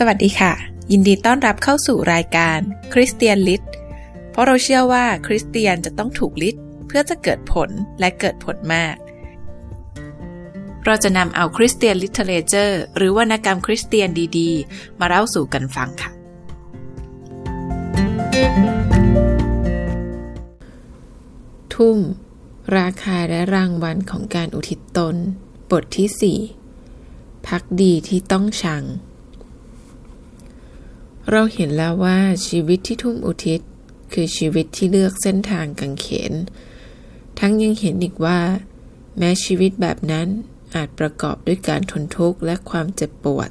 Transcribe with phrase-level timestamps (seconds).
[0.00, 0.52] สวัสดีค่ะ
[0.92, 2.58] ยินดีต้อนรับเข้าสู่รายการ
[2.94, 3.62] Christian Lit
[4.30, 6.56] เพราะเราเชื่อว่าคริสเตียนจะต้องถูก lit
[6.86, 8.96] เพื่อจะเกิดผลและเกิดผลมาก
[10.84, 16.10] เราจะนำเอา Christian Literature หรือวรรณกรรมคริสเตียนดีๆ มาเล่าสู่กันฟังค่ะ
[21.74, 21.98] ทุ่ม
[22.78, 25.16] ราคาและรางวัลของการอุทิศตน
[25.70, 26.40] บทที่
[26.88, 28.84] 4 พักดีที่ต้องชัง
[31.30, 33.60] เราเห็นแล้วว่าชีวิตที่ทุ่มอุทิศ
[34.12, 36.32] คือชีวิตที่เลือกเส้นทางกังเขน
[37.38, 38.40] ทั้งยังเห็นอีกว่า
[39.18, 40.28] แม้ชีวิตแบบนั้น
[40.74, 43.50] อาจประกอบด้วยการทนทุกข์และความเจ็บปวด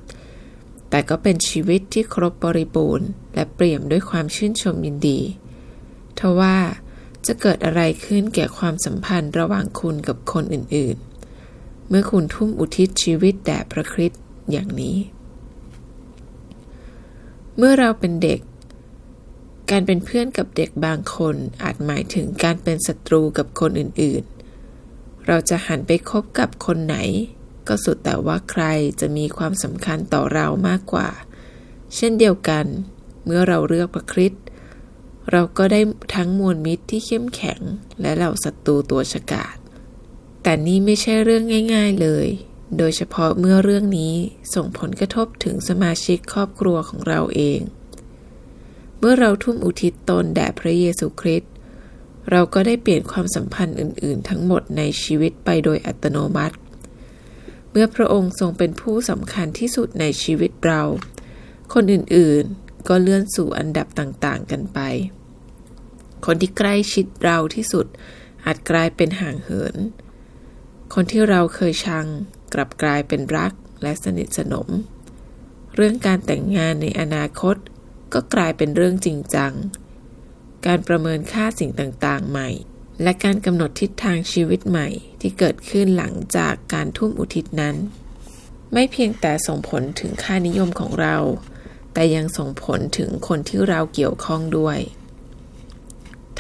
[0.90, 5.20] แต่ก็เป็นชีวิตที่ครบบริบูรณ์ และเปี่ยมด้วยความชื่นชมยินดี
[6.20, 6.58] ทว่า
[7.26, 14.98] จะเกิดอะไรขึ้นแก่ความสัมพันธ์ระหว่างคุณกับคนอื่นๆ เมื่อคุณทุ่มอุทิศชีวิตแด่พระคริสต์อย่างนี้
[17.58, 18.40] เมื่อเราเป็นเด็ก
[19.72, 26.98] การเป็นเพื่อนกับเด็กบางคนอาจหมายถึงการเป็นศัตรูกับคนอื่นๆ เราจะหันไปคบกับคนไหน
[27.68, 28.64] ก็สุดแต่ว่าใคร
[29.00, 31.10] จะมีความสำคัญต่อเรามากกว่า
[31.96, 32.66] เช่นเดียวกัน
[33.26, 34.44] เมื่อเราเลือกพระคริสต์
[35.32, 35.82] เราก็ได้
[36.16, 37.62] ทั้งมวลมิตรที่เข้มแข็ง
[38.02, 39.56] และเหล่าศัตรูตัวฉกาจ
[40.44, 42.28] แต่นี่ไม่ใช่เรื่องง่าย ๆเลย
[42.78, 44.14] โดยเฉพาะเมื่อเรื่องนี้
[44.56, 47.60] ส่งผลกระทบถึงสมาชิกครอบครัวของเราเอง
[49.00, 51.52] เมื่อเราทุ่มอุทิศตนแด่พระเยซูคริสต์
[52.32, 56.56] เราก็ได้เปลี่ยนความสัมพันธ์อื่น ๆ ทั้งหมดในชีวิตไปโดยอัตโนมัติ
[57.72, 60.82] เมื่อพระองค์ทรงเป็นผู้สำคัญที่สุดในชีวิตเรา
[61.74, 64.80] คนอื่น ๆ ก็เลื่อนสู่อันดับต่าง ๆ กันไป
[66.26, 67.86] คนที่ใกล้ชิดเราที่สุด
[68.46, 69.76] อาจกลายเป็นห่างเหิน
[70.94, 72.06] คนที่เราเคยชัง
[72.56, 73.54] กลับกลายเป็นรัก
[73.84, 74.68] และสนิทสนม
[75.76, 77.56] เรื่องการแต่งงานในอนาคต
[78.14, 79.54] ก็กลายเป็นเรื่องจริงจัง
[80.66, 82.50] การประเมินค่าสิ่งต่างๆ ใหม่
[83.04, 84.88] และการกำหนดทิศทางชีวิตใหม่
[85.22, 87.76] ที่เกิดขึ้นหลังจากการทุ่มอุทิศนั้น
[88.74, 91.18] ไม่เพียงแต่ส่งผลถึงค่านิยมของเรา
[91.94, 94.80] แต่ยังส่งผลถึงคนที่เราเกี่ยวข้องด้วย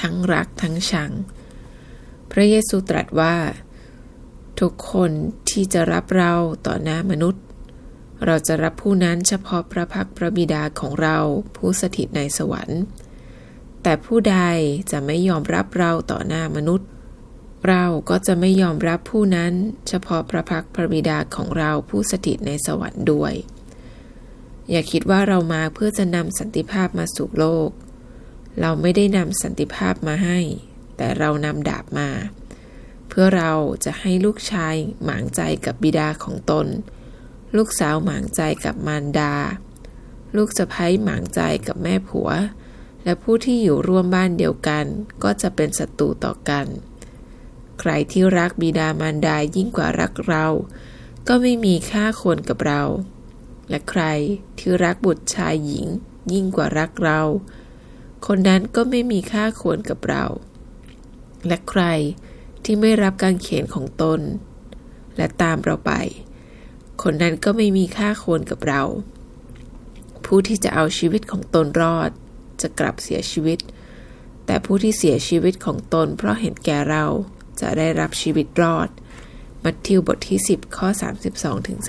[0.02, 1.12] ทั้งรักทั้งชัง
[2.32, 3.36] พระเยซูตรัสว่า
[4.59, 5.12] ทุกคน
[5.56, 6.34] ที่จะรับเรา
[6.68, 7.44] ต่อหน้ามนุษย์
[8.26, 11.18] เราจะรับผู้นั้นเฉพาะพระพักพระบิดาของเรา
[11.58, 12.82] ผู้สถิตในสวรรค์
[13.84, 14.38] แต่ผู้ใด
[14.92, 16.88] จะไม่ยอมรับเราต่อหน้ามนุษย์
[17.68, 19.54] เราก็จะไม่ยอมรับผู้นั้น
[19.88, 23.34] เฉพาะพระพักพระบิดาของเราผู้สถิตในสวรรค์ด้วย
[24.70, 27.70] อย่าคิดว่าเรามาเพื่อจะนำสันติภาพมาสู่โลก
[28.62, 30.40] เราไม่ได้นำสันติภาพมาให้
[30.98, 32.10] แต่เรานำดาบมา
[33.10, 33.52] เพื่อเรา
[33.86, 36.68] จะให้ลูกชายหมางใจกับบิดาของตน
[37.58, 39.34] ลูกสาวหมางใจกับมารดา
[40.36, 42.30] ลูกสะใภ้หมางใจกับแม่ผัว
[43.04, 44.86] และผู้ที่อยู่ร่วมบ้านเดียวกัน
[45.24, 46.66] ก็จะเป็นศัตรูต่อกัน
[47.80, 50.48] ใครที่รักบิดามารดายิ่งกว่ารักเรา
[51.28, 52.84] ก็ไม่มีค่าควรกับเรา
[53.70, 54.04] และใคร
[54.58, 55.86] ที่รักบุตรชายหญิง
[56.34, 57.22] ยิ่งกว่ารักเรา
[58.28, 60.26] คนนั้นก็ไม่มีค่าควรกับเรา
[61.48, 61.84] และใคร
[62.66, 64.22] ที่ไม่รับการเขียนของตน
[65.18, 65.94] และตามเราไป
[67.03, 68.84] คนนั้นก็ไม่มีค่าควรกับเรา
[70.26, 72.09] ผู้ที่จะเอาชีวิตของตนรอด
[72.62, 73.59] จะกลับเสียชีวิต
[74.46, 77.06] แต่ผู้ที่เสียชีวิตของตน เพราะเห็นแก่เรา
[77.62, 78.90] จะได้รับชีวิตรอด
[79.64, 80.88] มัทธิวบทที่ 10 ข้อ
[81.28, 81.80] 32ถึง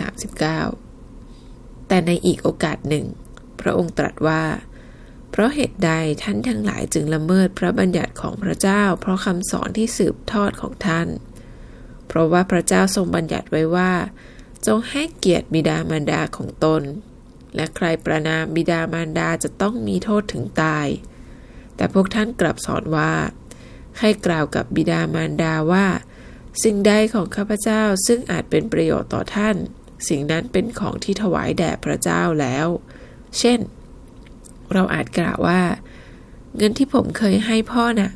[1.08, 3.06] 39 แต่ในอีกโอกาสหนึ่ง
[3.60, 4.43] พระองค์ตรัสว่า
[5.36, 5.92] เพราะเหตุใด
[6.22, 11.08] ท่านทั้งหลายจึงละเมิดพระบัญญัติของพระเจ้า เพราะคำสอนที่สืบทอดของท่าน
[12.08, 13.92] เพราะว่าพระเจ้าทรงบัญญัติไว้ว่า
[14.66, 16.82] จงให้เกียรติบิดามารดาของตน
[17.54, 20.86] และใครประนามบิดามารดาจะต้องมีโทษถึงตาย
[21.76, 23.12] แต่พวกท่านกลับสอนว่า
[24.00, 25.86] ให้กล่าวกับบิดามารดาว่า
[26.62, 29.56] สิ่งใดของข้าพเจ้าซึ่งอาจเป็นประโยชน์ต่อท่าน
[30.08, 32.66] สิ่งนั้นเป็นของที่ถวายแด่พระเจ้าแล้ว
[33.40, 33.61] เช่น
[34.72, 35.60] เราอาจกล่าวว่า
[36.56, 38.10] เงินที่ผมเคยให้พ่อนะ่ะ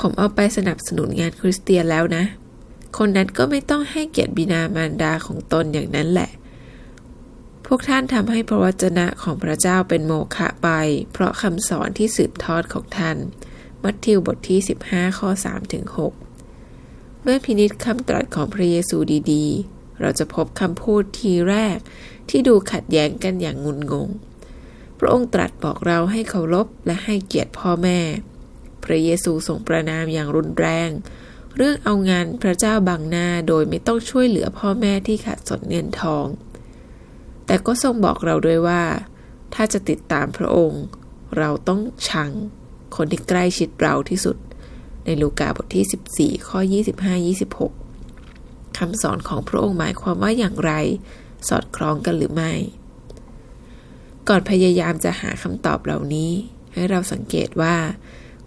[0.00, 2.24] ผมเอาไปสนับสนุนงานคริสเตียนแล้วนะ
[2.98, 6.30] คนนั้นก็ไม่ต้องให้เกียรติบิดามารดาของตนอย่างนั้นแหละ
[7.66, 10.68] พวกท่านทำให้พระวจนะของพระเจ้าเป็นโมฆะไป
[11.12, 13.16] เพราะคำสอนที่สืบทอดของท่าน
[13.82, 15.84] มัทธิวบทที่ 15 ข้อ3ถึง
[16.54, 18.96] 6เมื่อพินิษคำตรัสของพระเยซู
[19.32, 19.44] ดี
[19.74, 21.78] ๆ เราจะพบคำพูดทีแรก
[22.30, 24.08] ที่ดูขัดแย้งกันอย่างงุนงง
[24.98, 28.00] พระองค์ตรัสบอกเราให้เคารพและให้เกียรติพ่อแม่
[28.84, 30.90] พระเยซูทรงประนามอย่างรุนแรง
[31.56, 36.26] เรื่องเอางานพระเจ้าบังหน้าโดยไม่ต้องช่วยเหลือพ่อแม่ที่ขาดสนเงินทอง
[37.46, 38.82] แต่ก็ทรงบอกเราด้วยว่า
[39.54, 40.84] ถ้าจะติดตามพระองค์
[41.38, 42.30] เราต้องชัง
[42.96, 44.36] คนที่ใกล้ชิดเราที่สุด
[45.04, 46.58] ในลูกาบทที่ 14 ข้อ
[47.88, 50.72] 25-26คำสอนของพระองค์หมายความว่าอย่างไร
[51.48, 52.52] สอดคล้องกันหรือไม่
[54.28, 56.32] ก่อนพยายามจะหาคำตอบเหล่านี้
[56.72, 57.76] ให้เราสังเกตว่า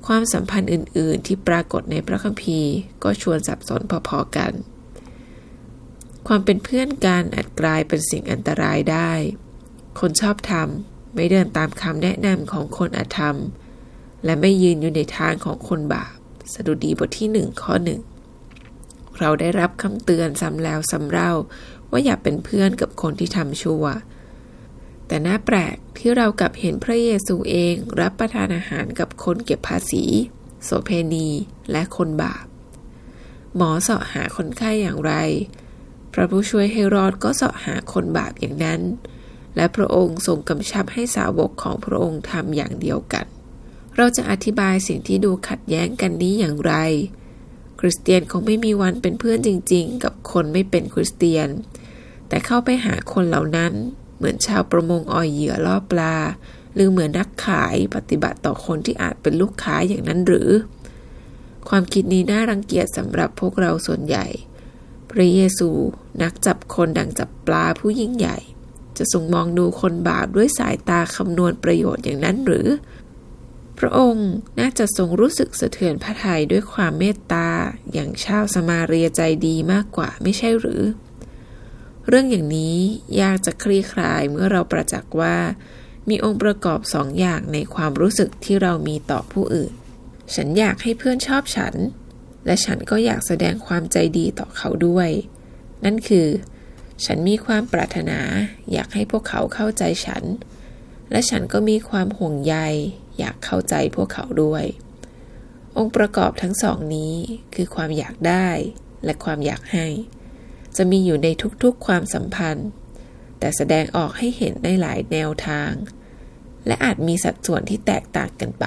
[0.08, 2.74] ความสัมพันธ์อื่น ๆ ที่ปรากฏในพระคัมภีร์
[3.04, 4.54] ก็ชวนสับสนพอ ๆ กัน
[6.28, 9.12] ความเป็นเพื่อนกันอาจกลายเป็นสิ่งอันตรายได้
[10.00, 13.38] คนชอบทำไม่เดินตามคำแนะนำของคนอาธรรม
[14.26, 16.14] และไม่ยืนอยู่ในทางของคนบาป
[16.54, 18.02] สดุดีบทที่หนึ่งข้อหนึ่ง
[19.20, 21.32] เราได้รับคำเตือนซ้ำแล้วซ้ำเล่า
[21.92, 23.84] ว่าอย่าเป็นเพื่อนกับคนที่ทำชั่ว
[25.12, 30.04] แต่น่าแปลกที่เรากลับเห็นพระเยซูเองรับประทานอาหารกับคนเก็บภาษี
[30.64, 31.28] โสเพณี
[31.72, 32.46] และคนบาป
[33.56, 35.14] หมอเสาะหาคนไข้อย่างไร
[36.14, 38.82] พระผู้ช่วยให้รอดก็เสาะหาคนบาปอย่างนั้น
[39.56, 43.26] และพระองค์ทรงกำชับให้สาวกของพระองค์ทำอย่างเดียวกัน
[43.98, 46.74] เราจะอธิบายสิ่งที่ดูขัดแย้งกันนี้อย่างไร
[47.80, 51.50] คริสเตียนคงไม่มีวันเป็นเพื่อนจริง ๆ กับคนไม่เป็นคริสเตียน
[52.28, 53.74] แต่เข้าไปหาคนเหล่านั้น
[54.20, 56.16] เหมือนชาวประมงอ่อยเหยื่อล่อปลา
[56.74, 60.50] หรือเหมือนนักขายปฏิบัติต่อคนที่อาจเป็นลูกค้าอย่างนั้นหรือ
[61.70, 64.26] ความคิดนี้น่ารังเกียจสำหรับพวกเราส่วนใหญ่
[65.12, 65.70] พระเยซู
[66.24, 68.38] นักจับคนดังจับปลาผู้ยิ่งใหญ่
[68.98, 72.68] จะทรงมองดูคนบาปด้วยสายตาคำนวณประโยชน์อย่างนั้นหรือ
[73.80, 74.30] พระองค์
[74.60, 77.48] น่าจะทรงรู้สึกสะเทือนพระทัยด้วยความเมตตา
[77.94, 80.82] อย่างชาวสมาเรียใจดีมากกว่าไม่ใช่หรือ
[82.12, 82.78] เรื่องอย่างนี้
[83.22, 85.38] ยากจะคลี่คลายเมื่อเราประจักษ์ว่า
[86.10, 89.74] มีองค์ประกอบสองอย่างในความรู้สึกที่เรามีต่อผู้อื่น
[90.36, 91.76] ฉันอยากให้เพื่อนชอบฉัน
[92.46, 95.10] และฉันก็อยากแสดงความใจดีต่อเขาด้วย
[95.86, 96.28] นั่นคือ
[97.06, 98.20] ฉันมีความปรารถนา
[98.72, 100.24] อยากให้พวกเขาเข้าใจฉัน
[101.12, 102.56] และฉันก็มีความห่วงใย
[103.20, 104.64] อยากเข้าใจพวกเขาด้วย
[105.78, 107.16] องค์ประกอบทั้งสองนี้
[107.56, 108.50] คือความอยากได้
[109.06, 109.88] และความอยากให้
[110.78, 111.28] จะมีอยู่ใน
[111.64, 112.70] ทุกๆความสัมพันธ์
[113.40, 115.72] แต่แสดงออกให้เห็นได้หลายแนวทาง
[116.68, 118.66] และอาจมีสัดส่วนที่แตกต่างกันไป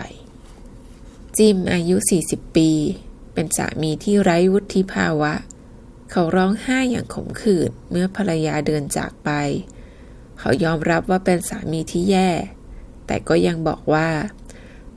[1.37, 1.97] จิมอายุ
[2.27, 2.71] 40 ปี
[3.35, 5.35] เป็นสามีที่ไร้วุฒิภาวะ
[6.11, 9.31] เขาร้องไห้อย่างขมขื่นเมื่อภรรยาเดินจากไป
[10.39, 12.31] เขายอมรับว่าเป็นสามีที่แย่
[13.07, 14.09] แต่ก็ยังบอกว่า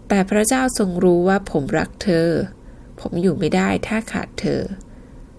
[0.08, 2.28] แต่พระเจ้าทรงรู้ว่าผมรักเธอ
[3.00, 4.62] ผมอยู่ไม่ได้ถ้าขาดเธอ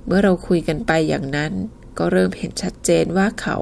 [0.06, 1.52] เมื่อเราคุยกันไปอย่างนั้น
[1.98, 3.56] ก็เริ่มเห็นชัดเจนว่าเขา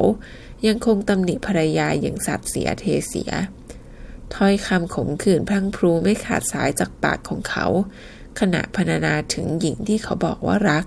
[0.67, 3.33] ยังคงตำหนิภรรยาอย่างสัตว์เสียเทเสีย
[4.35, 7.67] ถ้อยคำขมขื่นพลังพรูไม่ขาดสายจากปากของเขา
[8.41, 10.87] ขณะพรรณนาถึงหญิงที่เขาบอกว่ารัก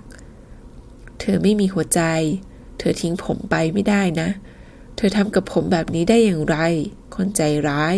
[1.20, 2.02] เธอไม่มีหัวใจ
[2.78, 4.28] เธอทิ้งผมไปไม่ได้นะ
[4.96, 6.58] เธอทำกับผมแบบนี้ได้อย่างไร
[7.16, 7.96] คนใจร้าย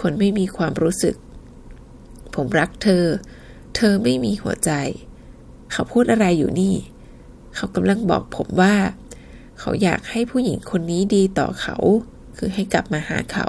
[0.00, 1.16] คนไม่มีความรู้สึก
[2.34, 3.04] ผมรักเธอ
[3.76, 4.72] เธอไม่มีหัวใจ
[5.72, 6.74] เขาพูดอะไรอยู่นี่
[7.54, 8.74] เขากำลังบอกผมว่า
[9.60, 11.76] เขาอยากให้ผู้หญิงคนนี้ดีต่อเขา
[12.36, 13.46] คือให้กลับมาหาเขา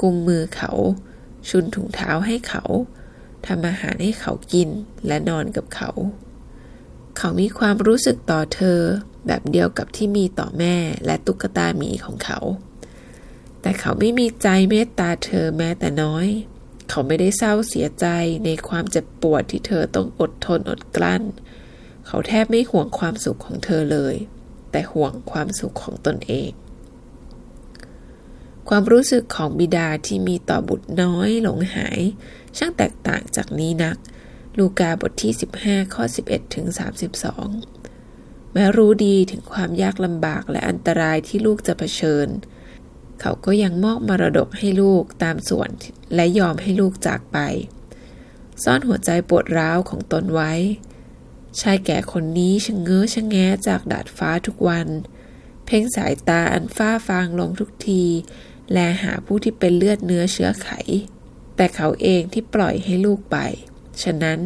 [0.00, 0.70] กุมมือเขา
[1.48, 2.64] ชุนถุงเท้าให้เขา
[3.46, 4.68] ทำอาหารให้เขากิน
[5.06, 5.90] และนอนกับเขา
[7.16, 8.80] เขามีความรู้สึกต่อเธอ
[9.26, 12.38] แบบเดียวกับที่มีต่อแม่และตุ๊กตาหมีของเขา
[13.60, 16.26] แต่เขาไม่มีใจเมตตาเธอแม้แต่น้อย
[16.88, 18.06] เขาไม่ได้เศร้าเสียใจ
[18.44, 21.22] ในความเจ็บปวดที่เธอต้องอดทนอดกลั้น
[22.06, 24.14] เขาแทบไม่ห่วงความสุขของเธอเลย
[24.70, 26.50] แต่ห่วงความสุขของตนเอง
[28.68, 32.00] ความรู้สึกของบิดาที่มีต่อบุตรน้อยหลงหาย
[32.56, 33.96] ช่างแตกต่างจากนี้นัก
[34.58, 35.32] ลูกาบทที่
[35.62, 36.66] 15 ข้อ 11 ถึง
[37.80, 42.28] 32 แม้รู้ดีถึงความยากลำบากและอันตรายที่ลูกจะเผชิญ
[43.20, 45.70] เขาก็ยังมอบมรดกให้ลูกตามส่วน
[46.14, 47.38] และยอมให้ลูกจากไป
[48.62, 50.52] ซ่อนหัวใจปวดร้าวของตนไว้
[51.60, 54.88] ชายแก่คนนี้ชะเง้อชะแงะจากดาดฟ้าทุกวัน
[55.66, 58.04] เพ่งสายตาอันฟ้าฟางลงทุกที
[58.72, 60.68] แลหาผู้ที่เป็นเลือดเนื้อเชื้อไข
[61.56, 63.36] แต่เขาเองที่ปล่อยให้ลูกไป
[64.02, 64.40] ฉะนั้น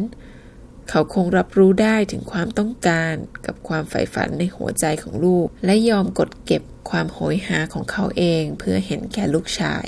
[0.89, 3.13] เขาคงรับรู้ได้ถึงความต้องการ
[3.45, 9.85] กับความใฝ่ฝันในหัวใจของลูก และยอมกดเก็บความโหยหาของเขาเองเพื่อเห็นแก่ลูกชาย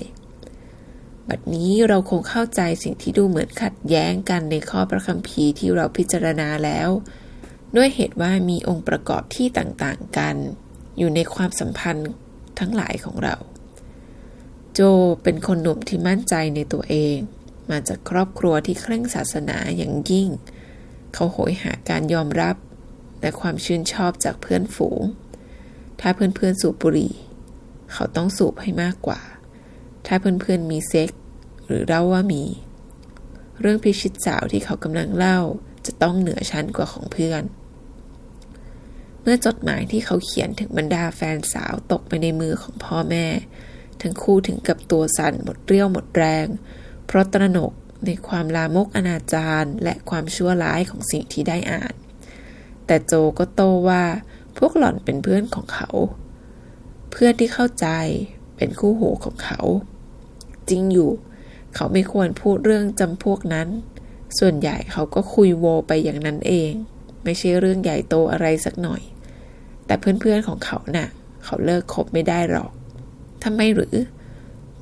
[1.30, 6.90] บัดนี้เราคงเข้าใจสิ่งที่ดูเหมือนขัดแย้งกันในข้อพระคัมภีร์ที่เราพิจารณาแล้ว
[7.76, 10.36] ด้วยเหตุว่ามีองค์ประกอบที่ต่างๆกัน
[10.98, 12.10] อยู่ในความสัมพันธ์
[12.60, 13.36] ทั้งหลายของเรา
[14.74, 14.80] โจ
[15.24, 17.18] เป็นคนหนุ่มที่มั่นใจในตัวเอง
[17.70, 20.30] มาจากครอบครัวที่เคร่งศาสนาอย่างยิ่ง
[21.14, 22.56] เขาโหยหาการยอมรับ
[23.22, 25.02] และความชื่นชอบจากเพื่อนฝูง
[26.00, 27.14] ถ้าเพื่อนๆสูบบุหรี่
[27.94, 29.20] เขาต้องสูบให้มากกว่า
[30.06, 31.10] ถ้าเพื่อนๆมีเซ็ก
[31.66, 32.44] หรือเล่าว่ามี
[33.60, 35.40] เรื่องพิชิตสาวที่เขากำลังเล่า
[35.86, 37.44] จะต้องเหนือชั้นกว่าของเพื่อน
[39.22, 43.28] เมื่อจดหมายที่เขาเขียนถึงบรรดาแฟนสาวตกไปในมือของพ่อแม่
[44.02, 46.48] ทั้งคู่ถึงกับตัวสั่นหมดเรี่ยวหมดแรง
[47.06, 47.72] เพราะตระหนก
[48.06, 51.94] ในความลามกอนาจารและความชั่วร้ายของสิ่งที่ได้อ่าน
[52.86, 54.04] แต่โจก็โตว่า
[54.58, 55.90] พวกหล่อนเป็นเพื่อนของเขา
[57.12, 57.88] เพื่อนที่เข้าใจ
[58.58, 59.60] เป็นคู่หูของเขา
[60.70, 61.12] จริงอยู่
[61.76, 63.68] เขาไม่ควรพูดเรื่องจำพวกนั้น
[64.40, 66.72] ส่วนใหญ่เขาก็คุยโวไปอย่างนั้นเอง
[67.24, 69.02] ไม่ใช่เรื่องใหญ่โตอะไรสักหน่อย
[69.86, 71.08] แต่เพื่อนๆของเขานะ่ะ
[71.44, 72.72] เขาเลิกคบไม่ได้หรอก
[73.44, 73.96] ทำไมหรือ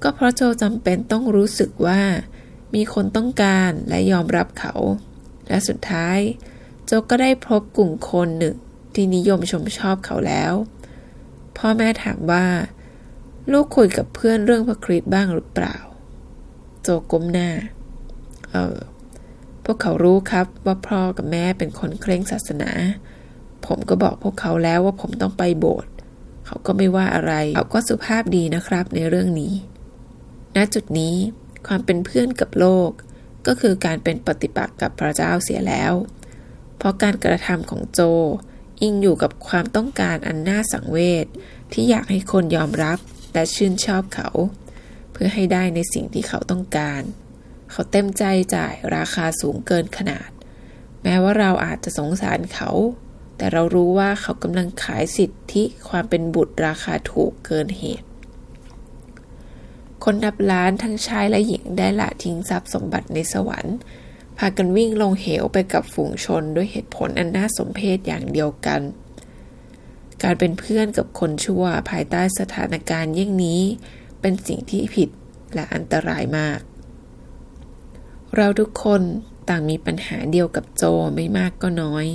[0.03, 2.01] ก็เพราะโจจำเป็นต้องรู้สึกว่า
[2.75, 4.73] มีคนต้องการและยอมรับเขา
[5.47, 6.19] และสุดท้าย
[6.85, 8.55] โจก็ได้พบกลุ่มคนหนึ่ง
[8.93, 10.53] ที่นิยมชมชอบเขาแล้ว
[11.57, 12.45] พ่อแม่ถามว่า
[13.51, 15.75] ลูกคุยกับเพื่อนเรื่องพระคริสต์บ้างหรือเปล่า
[16.83, 17.49] โจก้มหน้า
[18.51, 18.77] เออ
[19.65, 22.71] พวกเขารู้ครับว่าพ่อกับแม่เป็นคนเคร่งศาสนา
[23.65, 25.91] ผมก็บอกพวกเขาแล้วว่าผมต้องไปโบสถ์
[26.45, 29.53] เขาก็ไม่ว่าอะไร เขาก็สุภาพดีนะครับในเรื่องนี้
[30.55, 31.15] ณ จุดนี้
[31.67, 32.89] ความเป็นเพื่อนกับโลก
[33.47, 35.93] ก็คือการเป็นปฏิปักษ์กับพระเจ้าเสียแล้ว
[36.77, 38.01] เพราะการกระทำของโจ
[38.81, 41.25] อิงอยู่กับความต้องการอันน่าสังเวช
[41.73, 42.99] ที่อยากให้คนยอมรับ
[43.33, 44.29] และชื่นชอบเขา
[45.11, 47.01] เพื่อให้ได้ในสิ่งที่เขาต้องการ
[47.71, 48.23] เขาเต็มใจ
[48.55, 50.29] จ่ายราคาสูงเกินขนาด
[51.03, 52.69] แม้ว่าเราอาจจะสงสารเขา
[53.37, 58.07] แต่เรารู้ว่าเขากำลังขายสิทธิความเป็นบุตรราคาถูกเกินเหตุ
[60.03, 63.77] คนนับล้านทั้งชายและหญิงได้ละทิ้งทรัพย์สมบัติในสวรรค์
[64.37, 68.81] พากันวิ่งลงเหวไปกับฝูงชนด้วยเหตุผลอันน่าสมเพชอย่างเดียวกัน
[70.23, 73.61] การเป็นเพื่อนกับคนชั่วภายใต้สถานการณ์ยิ่งนี้
[74.21, 75.09] เป็นสิ่งที่ผิด
[75.53, 76.59] และอันตรายมาก
[78.35, 79.01] เราทุกคน
[79.49, 80.83] ต่างมีปัญหาเดียวกับโจ
[81.15, 82.05] ไม่มากก็น้อย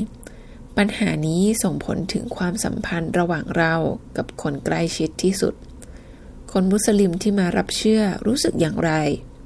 [0.76, 3.74] ปัญหานี้ส่งผลถึงความสัมพันธ์ระหว่างเรา
[4.16, 5.54] กับคนใกล้ชิดที่สุด
[6.52, 8.92] คนมุสลิมที่มารับเชื่อรู้สึกอย่างไร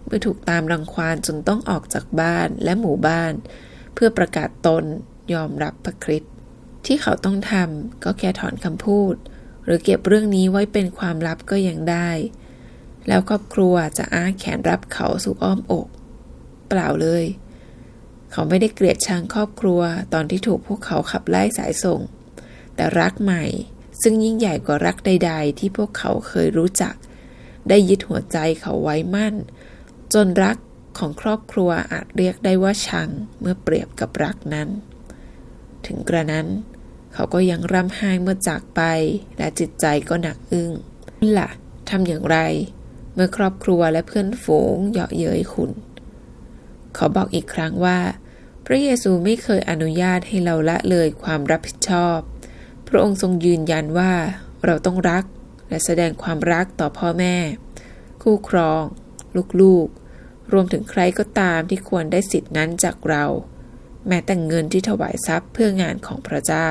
[0.07, 3.33] เมื่อถูกตามรังควานจนต้องออกจากบ้านและหมู่บ้าน
[3.95, 4.85] เพื่อประกาศตน
[5.33, 6.33] ยอมรับพระคริสต์
[6.87, 9.15] ที่เขาต้องทำก็แค่ถอนคำพูด
[9.65, 12.11] หรือเก็บเรื่องนี้ไว้เป็นความลับก็ยังได้
[13.09, 15.87] แล้วครอบครัวจะอ้าแขนรับเขาสู่อ้อมอก
[16.69, 17.25] เปล่าเลย
[18.33, 19.81] เขาไม่ได้เกลียดชังครอบครัว
[20.13, 22.01] ตอนที่ถูกพวกเขาขับไล่สายส่ง
[22.75, 23.45] แต่รักใหม่
[24.03, 26.95] ซึ่งยิ่งใหญ่กว่ารักใด ๆ ที่พวกเขาเคยรู้จัก
[27.69, 29.35] ได้ยึดหัวใจเขาไว้มั่น
[30.15, 30.57] จนรัก
[30.99, 33.09] ของครอบครัวอาจเรียกได้ว่าชัง
[33.41, 34.69] เมื่อเปรียบกับรักนั้น
[35.87, 36.47] ถึงกระนั้น
[37.15, 38.81] เขาก็ยังร่ำไห้เมื่อจากไป
[39.39, 40.71] และจิตใจก็หนักอึ้ง
[41.39, 41.49] ล่ะ
[41.91, 42.39] ทำอย่างไร
[43.15, 45.71] เมื่อครอบครัวและเพื่อนฝูงเยาะเย้ยคุณ
[46.95, 47.99] เขาบอกอีกครั้งว่า
[48.67, 52.19] พระเยซูไม่เคยอนุญาตให้เราละเลยความรับผิดชอบ
[52.89, 54.13] พระองค์ทรงยืนยันว่า
[54.67, 55.25] เราต้องรัก
[55.69, 57.37] และแสดงความรักต่อพ่อแม่
[58.23, 58.83] คู่ครอง
[59.61, 63.25] ลูกๆ รวมถึงใครก็ตามที่ควรได้สิทธินั้นจากเรา
[64.11, 66.69] แม้แต่เงินที่ถวายทรัพย์เพื่องานของพระเจ้า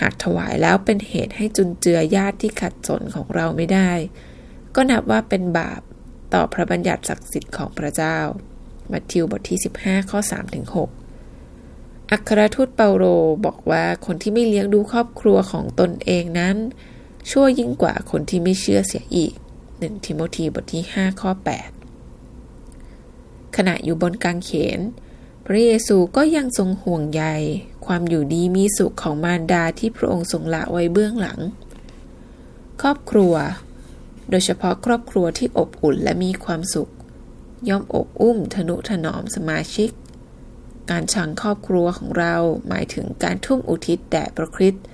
[0.00, 3.90] หากถวายแล้วเป็นเหตุให้จุนเจือญาติที่ขัดสนของเราไม่ได้
[4.74, 5.80] ก็นับว่าเป็นบาป
[6.34, 8.18] ต่อพระบัญญัติศักดิ์สิทธิ์ของพระเจ้า
[8.92, 10.20] มัทธิวบทที่ 15 ข้อ
[11.34, 13.04] 3-6อัครทูตเปาโล
[13.46, 16.56] บอกว่าคนที่ไม่เลี้ยงดูครอบครัวของตนเองนั้น
[17.30, 19.32] ชั่วยิ่งกว่าคนที่ไม่เชื่อเสียอีก
[19.78, 21.30] หนึ่งทิโมธีบทที่ 5 ข้อ
[22.24, 24.80] 8ขณะอยู่บนกางเขน
[25.48, 27.24] พระเยซูก็ยังทรงห่วงใย
[27.86, 31.40] ความอยู่ดีมีสุขของมารดาที่พระองค์ทรงละไว้เบื้องหลัง
[32.82, 33.34] ครอบครัว
[34.30, 36.90] โดยเฉพาะครอบครัวที่อบอุ่นและมีความสุข
[37.68, 39.90] ย่อมอบอุ้มทนุถนอมสมาชิก
[40.90, 42.34] การชังครอบครัวของเรา
[42.68, 44.84] หมายถึงการทุ่มอุทิศแด่พระคริสต์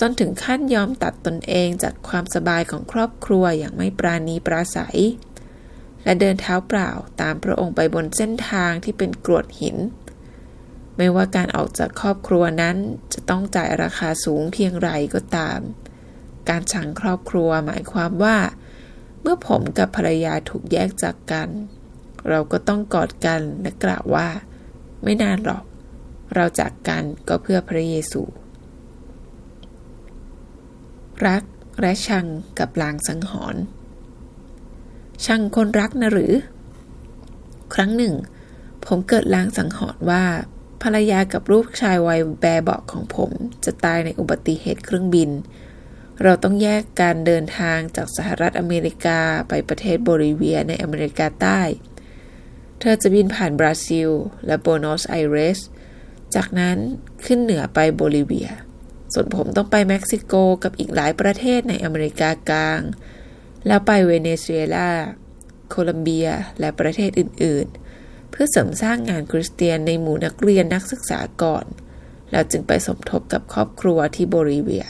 [0.00, 5.00] จนถึงขั้นยอมตัดตนเองจากความสบายของครอบครัวอย่างไม่ปราณีปราศัย
[6.06, 9.76] และเดินเท้าเปล่าตามพระองค์ไปบนเส้นทางที่เป็นกรวดหิน
[10.96, 12.76] ไม่ว่าการออกจากครอบครัวนั้น
[13.12, 15.58] จะต้องจ่ายราคาสูงเพียงไรก็ตาม
[16.48, 18.38] การชังครอบครัวหมายความว่า
[19.22, 21.48] เมื่อผมกับภรรยาถูกแยกจากกัน
[22.28, 24.28] เราก็ต้องกอดกันและกล่าวว่า
[25.02, 25.64] ไม่นานหรอก
[26.34, 28.22] เราจากกันก็เพื่อพระเยซู
[31.26, 31.42] รัก
[31.80, 32.26] และชัง
[32.58, 33.62] กับลางสังหรณ์
[35.24, 36.32] ชังคนรักนะหรือ
[37.74, 38.14] ครั้งหนึ่ง
[38.86, 40.24] ผมเกิดลางสังหรณ์ว่า
[40.82, 43.30] ภรรยากับลูกชายวัยแบเบาะของผม
[43.64, 45.30] จะตายในอุบัติเหตุเครื่องบิน
[46.22, 51.60] เราต้องแยกการเดินทางจากสหรัฐอเมริกาไปประเทศโบลิเวียในอเมริกาใต้
[52.80, 54.10] เธอจะบินผ่านบราซิล
[54.46, 55.60] และบัวโนสไอเรส
[56.34, 56.78] จากนั้น
[57.24, 58.50] ขึ้นเหนือไปโบลิเวีย
[59.12, 62.80] ส่วนผมต้องไปเม็กซิโกกับอีกหลายประเทศในอเมริกากลาง
[63.66, 64.90] แล้วไปเวเนซุเอลา
[65.68, 66.28] โคลัมเบีย
[66.60, 67.66] และประเทศอื่น
[67.98, 71.64] ๆ เพื่อเสริมสร้างงานคริสเตียนในหมู่นักเรียนนักศึกษาก่อน
[72.30, 74.86] แล้วจึงไปสมทบกับครอบครัวที่โบลิเวีย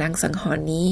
[0.00, 0.88] ลางสังหรณ์นี้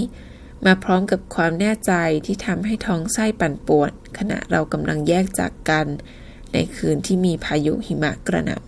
[0.66, 1.92] มาพร้อมกับความแน่ใจ
[2.26, 5.86] ที่ทำให้ท้องไส้ปั่นป่วน ขณะเรากำลังแยกจากกัน
[6.52, 8.58] ในคืนที่มีพายุหิมะกระหน่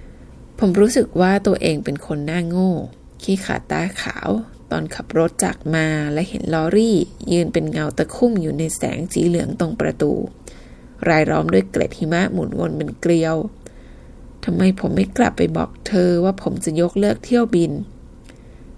[0.00, 2.72] ำผมรู้สึกว่าตัวเองเป็นคนหน้าโง่
[3.22, 4.28] ขี้ขาดตาขาว
[4.70, 6.96] ตอนขับรถจากมาและเห็นลอรี่
[7.32, 10.12] ยืนเป็นเงาตะคุ่มอยู่ในแสงสีเหลืองตรงประตู
[11.08, 13.36] รายล้อมด้วยเกล็ดหิมะหมุนวนเป็นเกลียว
[14.44, 17.72] ทำไมผมไม่กลับไปบอกเธอว่าผมจะยกเลิกเที่ยวบิน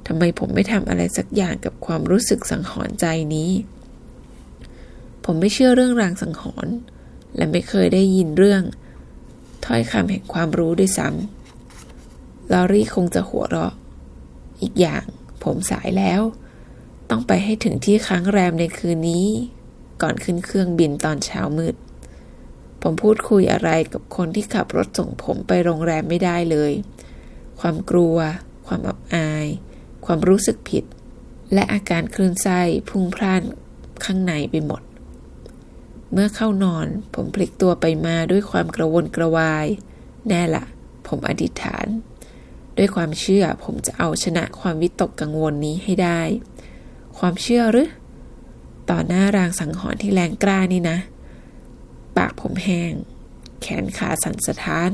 [0.06, 3.50] ทำไมผมไม่ทำอะไรสักอย่างกับความรู้สึกสังหรณ์ใจนี้
[5.24, 6.74] ผมไม่เชื่อเรื่องรางสังหรณ์
[7.36, 8.62] และไม่เคยได้ยินเรื่อง
[9.64, 13.72] ถ้อยคำแห่งความรู้ด้วยซ้ำลอรี่คงจะหัวเราะ
[14.62, 15.04] อีกอย่าง
[15.44, 16.20] ผมสายแล้ว
[17.10, 19.26] ต้องไปให้ถึงที่ค้างแรมในคืนนี้
[20.02, 21.74] ก่อนขึ้นเครื่องบินตอนเช้ามืด
[22.82, 26.72] ผมพูดคุยอะไรกับคนที่ขับรถส่งผมไปโรงแรมไม่ได้เลย
[27.60, 28.16] ความกลัว
[28.66, 29.46] ความอับอาย
[30.04, 30.84] ความรู้สึกผิด
[31.52, 33.42] และอาการคลื่นไส้พุ่งพล่าน
[34.04, 34.82] ข้างในไปหมด
[36.12, 39.66] เมื่อเข้านอนผมพลิกตัวไปมาด้วยความกระวนกระวาย
[40.28, 40.64] แน่ละ
[41.06, 41.86] ผมอธิษฐาน
[42.78, 46.20] ด้วยความเชื่อผมจะเอาชนะความวิตกกังวลนี้ให้ได้
[47.18, 47.88] ความเชื่อหรือ
[48.90, 50.98] ต่อหน้ารางสังหรณ์ที่แรงกล้านี่นะ
[52.16, 52.92] ปากผมแห้ง
[53.62, 54.90] แขนขาสั่นสะท้าน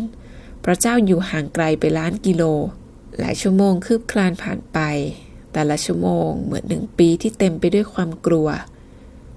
[0.65, 2.43] พระเจ้าอยู่ห่างไกลไปล้านกิโล
[3.19, 4.79] หลายชั่วโมงคืบคลานผ่านไป
[5.53, 8.49] แต่ละชั่วโมงเหมือนหนึ่งปีที่เต็มไปด้วยความกลัว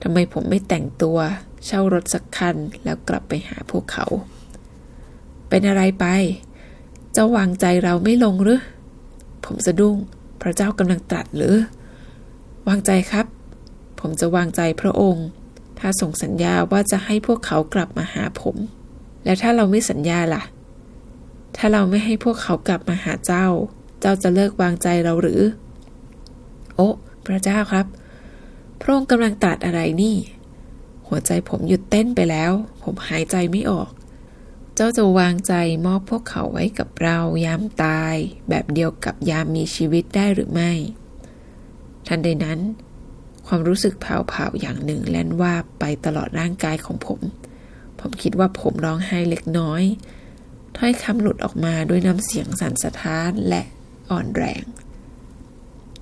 [0.01, 1.17] ทำไมผมไม่แต่งตัว
[1.65, 4.05] เช่ารถสักคันแล้วกลับไปหาพวกเขา
[5.49, 6.05] เป็นอะไรไป
[7.13, 8.61] เจ้าวางใจเราไม่ลงหรือ
[9.45, 9.97] ผมสะดุ้ง
[10.41, 11.55] พระเจ้ากำลังตรัสหรือ
[12.67, 13.25] วางใจครับ
[13.99, 15.27] ผมจะวางใจพระองค์
[15.79, 18.55] ถ้าส่งสัญญาว่าจะให้พวกเขากลับมาหาผม
[19.23, 20.43] แล้วถ้าเราไม่สัญญาล่ะ
[21.57, 23.45] ถ้าเราไม่ให้พวกเขากลับมาหาเจ้า
[24.01, 25.41] เจ้าจะเลิกวางใจเราหรือ
[26.75, 26.89] โอ้
[27.25, 27.85] พระเจ้าครับ
[28.81, 30.15] พระองค์กำลังตรัสอะไรนี่
[31.07, 32.51] หัวใจผมหยุดเต้นไปแล้ว
[32.83, 33.89] ผมหายใจไม่ออก
[34.83, 35.53] จ้าจะวางใจ
[35.85, 38.15] มอบพวกเขาไว้กับเรายามตาย
[38.49, 40.71] แบบเดียวกับยามมีชีวิตได้หรือไม่
[42.07, 42.59] ทันใดนั้น
[43.47, 47.19] ความรู้สึกเผาๆอย่างหนึ่งแล่นว่าไปตลอดร่างกายของผม
[47.99, 49.83] ผมคิดว่าผมร้องไห้เล็กน้อย
[50.77, 53.61] ถ้อยคำหลุดออกมาด้วยน้ำเสียงสั่นสะท้านและ
[54.09, 54.63] อ่อนแรง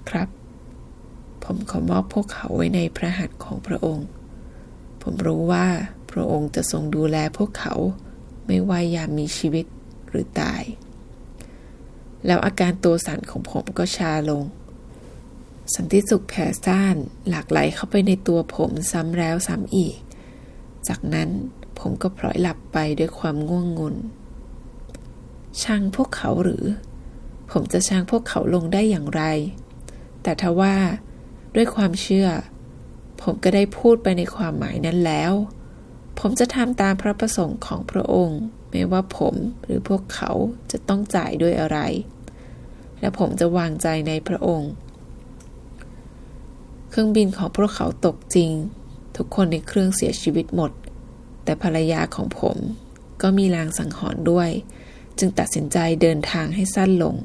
[0.10, 0.28] ครับ
[1.44, 4.08] ผมขอมอบพวกเขาไว้ในพระหัตถ์ของพระองค์
[5.04, 5.68] ผมรู้ว่า
[6.12, 7.76] พระองค์จะทรงดูแลพวกเขา
[8.52, 9.66] ไม่ว่ายามมีชีวิต
[10.10, 10.64] หรือตาย
[12.26, 14.44] แล้วอาการตัวสั่นของผมก็ชาลง
[15.76, 16.96] สันติสุขแผ่ซ่าน
[17.30, 19.96] หลากไหลเข้าไปในตัวผมซ้ำแล้วซ้ำอีก
[20.88, 21.30] จากนั้น
[21.80, 23.96] ผมก็พลอยหลับไปด้วยความง่วงงุน
[25.64, 26.64] ชังพวกเขาหรือ
[27.52, 29.24] ผมจะชังพวกเขาลงได้อย่างไร
[30.24, 30.76] แต่ทว่า
[31.56, 32.28] ด้วยความเชื่อ
[33.22, 35.34] ผมก็ได้พูดไปในความหมายนั้นแล้ว
[36.20, 40.32] ผมจะทำตามพระประสงค์ของพระองค์ ไม่ว่าผมหรือพวกเขา
[40.72, 41.80] จะต้องจ่ายด้วยอะไร
[43.00, 44.72] และผมจะวางใจในพระองค์
[46.90, 48.52] เครื่องบินของพวกเขาตกจริง
[49.18, 50.72] ทุกคนในเครื่องเสียชีวิตหมด
[51.44, 52.58] แต่ภรรยาของผม
[53.22, 54.50] ก็มีลางสังหรณ์ด้วย
[55.20, 57.16] จึงตัดสินใจเดินทางให้สั้นลง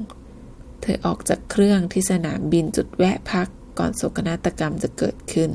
[0.81, 3.47] เธอออกจากเครื่องที่สนามบินจุดแวะพัก
[3.79, 5.49] ก่อนโศกนาฏกรรมจะเกิดขึ้น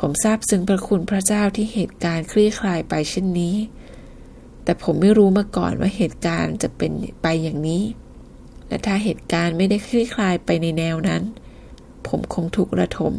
[0.00, 3.56] ผมทราบซึ้งพระคุณพระเจ้าที่เหตุการณ์คลี่คลายไปเช่นนี้
[4.64, 7.82] แต่ผมไม่รู้มาก่อนว่าเหตุการณ์จะเป็นไปอย่างนี้
[8.68, 11.22] และถ้าเหตุการณ์ไม่ได้คลี่คลายไปในแนวนั้น
[12.06, 13.14] ผมคงทุกข์ระทม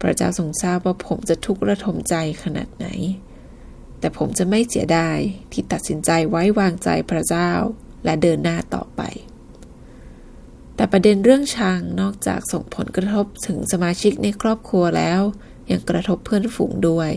[0.00, 2.86] พระเจ้าทรงทราบว่าผมจะทุกข์ระทมใจขนาดไหน
[3.98, 5.18] แต่ผมจะไม่เสียดาย
[5.52, 7.50] ที่ตัดสินใจไว้วางใจพระเจ้า
[8.04, 9.02] และเดินหน้าต่อไป
[10.74, 15.22] แต่ประเด็นเรื่องชังนอกจากส่งผลกระทบถึงสมาชิกในครอบครัวแล้ว
[15.70, 17.10] ยังกระทบเพื่อนฝูงด้วย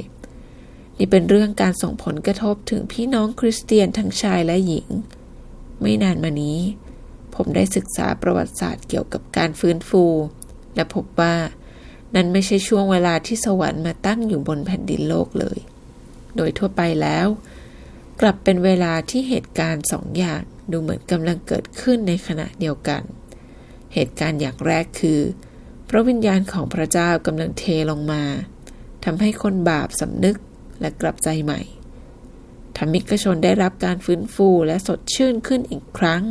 [0.97, 4.87] นี่เป็นเรื่องการส่งผลกระทบถึงพี่น้องคริสเตียนทั้งชายและหญิง
[5.81, 6.59] ไม่นานมานี้
[7.35, 10.05] ผมได้ศึกษาประวัติศาสตร์เกี่ยวกับการฟื้นฟู
[10.75, 11.35] และพบว่า
[12.15, 15.59] นั้นไม่ใช่ช่วงเวลาที่สวรรค์มาตั้งอยู่บนแผ่นดินโลกเลย
[16.35, 17.27] โดยทั่วไปแล้ว
[18.21, 23.01] กลับเป็นเวลาที่เหตุการณ์สองอย่างดูเหมือนกำลังเกิดขึ้นในขณะเดียวกัน
[23.93, 25.19] เหตุการณ์อย่างแรกคือ
[25.93, 28.23] ระวิญญาณของพระเจ้ากำลังเทลงมา
[29.05, 30.37] ทำให้คนบาปสำนึก
[30.81, 31.61] และกลับใจใหม่
[32.77, 36.23] ธรรมิกชนได้รับการฟื้นฟูและสดชื่นขึ้นอีกครั้ง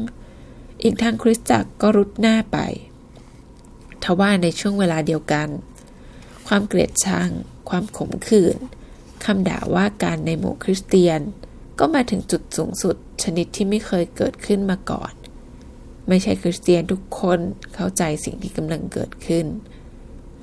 [0.83, 2.59] อีกทางคริสตจักรก็รุดหน้าไป
[4.05, 5.49] ทว่าในช่วงเวลาเดียวกัน
[6.49, 7.31] ความเกลียดชัง
[7.69, 8.57] ความขมขื่น
[9.25, 11.21] คำด่าว่าการในหมู่คริสเตียน
[11.79, 15.13] ก็มาถึงจุดสูงสุดชนิดที่ไม่เคยเกิดขึ้นมาก่อน
[16.09, 17.39] ไม่ใช่คริสเตียนทุกคน
[17.75, 19.47] เข้าใจสิ่งที่กำลังเกิดขึ้น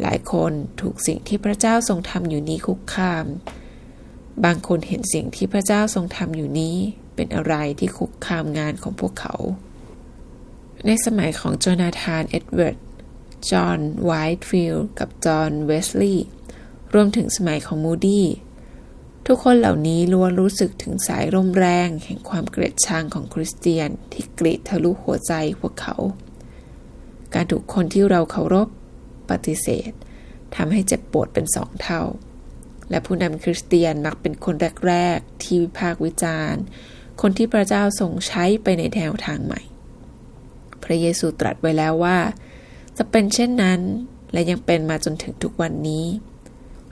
[0.02, 3.26] หลายคนถูกสิ่งที่พระเจ้าทรงทำอยู่นี้คุกคาม
[4.46, 6.76] บางคนเห็นสิ่งที่พระเจ้าทรงทำอยู่นี้
[7.16, 9.36] เป็นอะไรที่คุกคามงานของพวกเขา
[10.86, 12.78] ในสมัยของโจนาธานเอ็ดเวิร์ด
[13.52, 16.30] จอห์นไวท์ฟิลด์กับจอห์นเวสลีย์
[16.94, 18.26] รวมถึงสมัยของมูดี้
[19.32, 25.96] ทุกคนเหล่านี้ล้วนรู้สึกถึงสายร่มแรง แห่งความเกลียดชังของคริสเตียนที่กรีดทะลุหัวใจพวกเขา
[27.34, 28.68] การถูกคนที่เราเคารพ
[29.30, 29.92] ปฏิเสธ
[30.56, 32.02] ทำให้เจ็บปวดเป็นสองเท่า
[32.90, 34.56] และผู้นำคริสเตียนมักเป็นคน
[34.88, 36.62] แรก ๆ ที่วิพากษ์วิจารณ์
[37.22, 39.62] คนที่พระเจ้าทรงใช้ไปในแนวทางใหม่
[40.84, 42.18] พระเยซูตรัสไว้แล้วว่า
[42.98, 43.82] จะเป็นเช่นนั้น
[44.32, 46.06] และยังเป็นมาจนถึงทุกวันนี้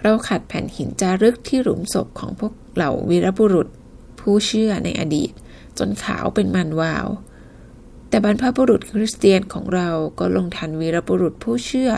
[0.10, 3.68] เราขัดแผ่นหินจารึกที่หลุมศพของพวกเหล่าวีรบุรุษ
[4.20, 5.32] ผู้เชื่อในอดีต
[5.78, 7.08] จนขาวเป็นมันวาว
[8.10, 9.90] แต่บรรพบุรุษคริสเตียนของเรา
[10.20, 11.92] ก็ลงทันวีรบุรุษผู้เชื่อ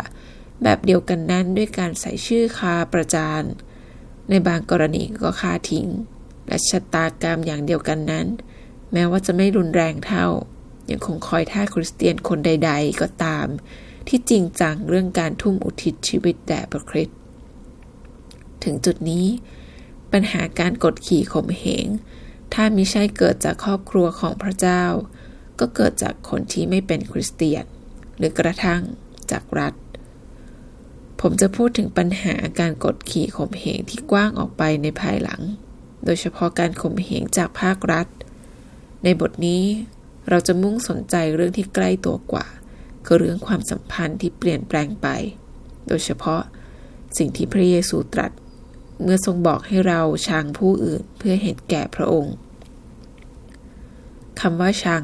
[0.63, 3.43] แบบเดียวกันนั้นด้วยการใส่ชื่อคาประจาน
[4.29, 5.87] ในบางกรณีก็ฆ่าทิ้ง
[6.47, 8.27] และชะตากรรมอย่างเดียวกันนั้น
[8.93, 10.25] แม้ว่าจะไม่รุนแรงเท่า
[10.89, 13.47] ยังคงคอยท่าคริสเตียนคนใด ๆ ก็ตาม
[14.07, 17.13] ที่จริงจังเรื่องการทุ่มอุทิศชีวิตแด่พระคริสต
[18.63, 19.25] ถึงจุดนี้
[20.11, 21.87] ปัญหาการกดขี่ข่มเหง
[22.53, 24.83] ถ้ามิใช่เกิดจากครอบครัวของพระเจ้า
[25.59, 27.63] ก็เกิดจากคนที่ไม่เป็นคริสเตียน
[28.17, 28.81] หรือกระทั่ง
[29.31, 29.73] จากรัฐ
[31.21, 35.41] ผมจะพูดถึงปัญหาการกดขี่ข่มเหงที่กว้างออกไปในภายหลัง
[36.05, 38.07] โดยเฉพาะการข่มเหงจากภาครัฐ
[39.03, 39.63] ในบทนี้
[40.29, 42.45] เราจะมุ่งสนใจเรื่องที่ใกล้ตัวกว่า
[43.05, 45.07] คือเรื่องความสัมพันธ์ที่เปลี่ยนแปลงไป
[45.87, 46.41] โดยเฉพาะ
[47.17, 48.31] สิ่งที่พระเยซูตรัส
[49.01, 52.35] เมื่อทรงบอกให้เราชังผู้อื่นเพื่อเห็นแก่พระองค์
[54.39, 55.03] คำว่าชัง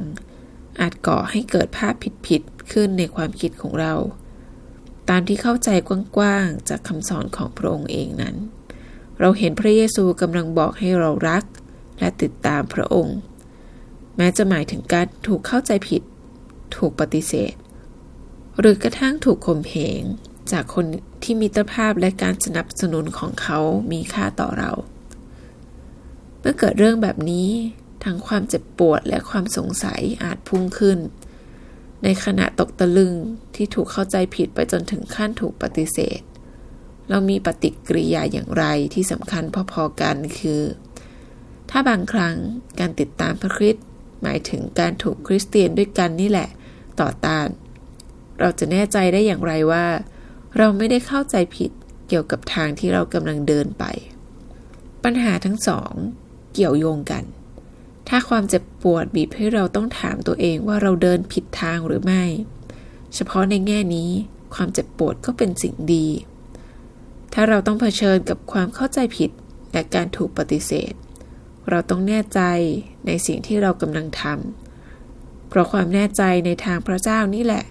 [0.80, 1.94] อาจก่อให้เกิดภาพ
[2.28, 3.94] ผิดๆขึ้นในความคิดของเรา
[5.10, 5.70] ตามที่เข้าใจ
[6.18, 8.36] กว้างๆจากคำสอนของพระองค์เองนั้น
[9.20, 11.44] เราเห็นพระเยซูกำลังบอกให้เรารัก
[12.00, 13.18] และติดตามพระองค์
[14.18, 16.02] แม้จะหมายถึงการถูกเข้าใจผิด
[16.76, 17.54] ถูกปฏิเสธ
[18.60, 20.04] หรือกระทั่งถูกข่มเหง
[20.52, 20.86] จากคน
[21.24, 23.60] ที่มิตรภาพและการสนับสนุนของเขา
[23.92, 24.72] มีค่าต่อเรา
[26.40, 27.50] เมื่อเกิดเรื่องแบบนี้
[28.04, 31.00] ทั้งความเจ็บปวดและความสงสัยอาจพุ่งขึ้น
[32.04, 33.14] ในขณะตกตะลึง
[33.56, 36.22] ที่ถูกเข้าใจผิดไปจนถึงขั้นถูกปฏิเสธ
[37.10, 40.62] เรามีปฏิกิริยาอย่างไรที่สำคัญพอๆกันคือ
[41.70, 42.36] ถ้าบางครั้ง
[42.80, 43.86] การติดตามพระคริสต์
[44.24, 46.50] หมายถึงการถูกคริสเตียนด้วยกันนี่แหละ
[47.02, 47.48] ต่อต้าน
[48.40, 49.86] เราจะแน่ใจได้อย่างไรว่า
[50.58, 51.72] เราไม่ได้เข้าใจผิด
[52.08, 53.84] เกี่ยวกับทางที่เรากำลังเดินไป
[55.04, 55.94] ปัญหาทั้งสอง
[56.54, 57.24] เกี่ยวโยงกัน
[58.08, 62.24] ถ้าความเจ็บปวดบีบให้เราต้องถามตัวเองว่าเราเดินผิดทางหรือไม่
[63.16, 64.10] เฉพาะในแง่นี้
[64.56, 66.08] ความเจ็บปวดก็เป็นสิ่งดี
[67.34, 69.32] ถ้าเราต้องเผชิญกับความเข้าใจผิด
[69.72, 70.94] และการถูกปฏิเสธ
[71.70, 72.42] เราต้องแน่ใจ
[73.06, 77.64] ในสิ่งที่เรากำลังทำเพราะความแน่ใจในทางพระเจ้านี่แหละ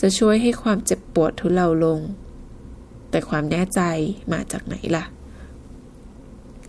[0.00, 2.00] จะช่วยให้ความเจ็บปวดทุเลาลง
[3.10, 3.80] แต่ความแน่ใจ
[4.32, 5.04] มาจากไหนล่ะ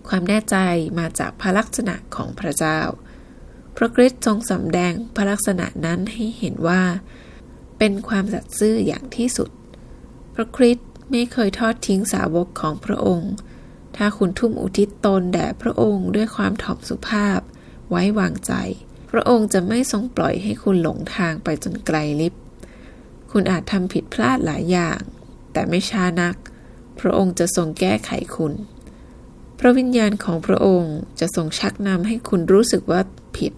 [0.08, 0.58] ความแน่ใจ
[1.00, 2.80] มาจากพระลักษณะของพระเจ้า
[3.78, 6.84] พระคริสต์ทรงสำแดงพระลักษณะนั้นให้เห็นว่า
[7.78, 9.50] เป็นความสัตย์ซื่ออย่างที่สุด
[10.36, 13.34] พระคริสต์ไม่เคยทอดทิ้งสาวกของพระองค์
[13.98, 17.40] ถ้าคุณทุ่มอุทิศตนแด่พระองค์ด้วยความถ่อมสุภาพ
[17.90, 18.54] ไว้วางใจ
[19.12, 22.34] พระองค์จะไม่ทรงปล่อยให้คุณหลงทางไปจนไกลลิบ
[23.32, 25.00] คุณอาจทำผิดพลาดหลายอย่าง
[25.54, 26.36] แต่ไม่ช้านัก
[27.00, 28.54] พระองค์จะทรงแก้ไขคุณ
[29.60, 33.02] พระวิญญาณของพระองค์จะทรงชักนำให้คุณรู้สึกว่า
[33.38, 33.54] ผิด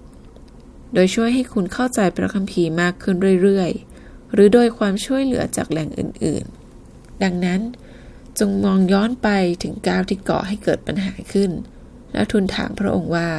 [0.94, 7.62] โดยช่วยให้คุณเข้าใจพระคัมภีร์มากขึ้นเรื่อยๆ หรือโดยความช่วยเหลือจากแหล่งอื่นๆ ดังนั้น
[8.40, 9.30] จงมองย้อนไป
[9.64, 11.52] ถึงก้าวที่ก่อให้เกิดปัญหาขึ้น
[12.14, 13.30] แล้วทูลถามพระองค์ว่า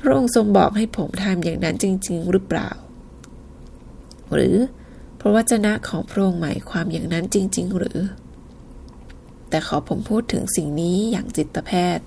[0.00, 2.70] พระองค์ทรงบอกให้ผมทำอย่างนั้นจริง ๆ หรือเปล่า
[4.34, 4.56] หรือ
[5.20, 8.00] พระวจนะของพระองค์หมายความอย่างนั้นจริง ๆ หรือ
[9.48, 12.04] แต่ขอผมพูดถึงสิ่งนี้อย่างจิตแพทย์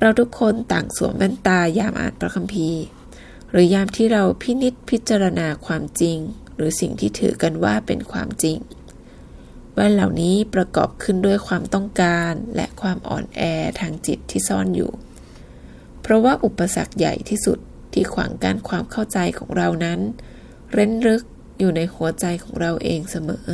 [0.00, 2.82] เราทุกคนต่างสวมแว่นตายามอ่านพระคัมภีร์
[3.50, 6.18] หรือยามที่เราพินิษพิจารณาความจริง
[6.56, 8.56] หรือสิ่งที่ถือกันว่าเป็นความจริง
[9.74, 13.40] แว่นเหล่านี้ประกอบขึ้นด้วยความต้องการและความอ่อนแอ
[13.80, 14.90] ทางจิตที่ซ่อนอยู่
[16.00, 17.58] เพราะว่าอุปสรรคใหญ่ที่สุด
[17.92, 20.00] ที่ขวางกั้นความเข้าใจของเรานั้น
[20.72, 21.22] เร้นลึก
[21.58, 23.48] อยู่ในหัวใจของเราเองเสมอ